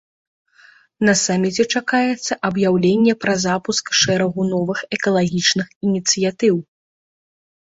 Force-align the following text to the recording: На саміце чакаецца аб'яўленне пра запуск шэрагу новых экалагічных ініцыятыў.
На 1.09 1.13
саміце 1.23 1.65
чакаецца 1.73 2.33
аб'яўленне 2.49 3.13
пра 3.25 3.33
запуск 3.45 3.93
шэрагу 4.01 4.41
новых 4.53 4.79
экалагічных 4.99 5.67
ініцыятыў. 5.91 6.55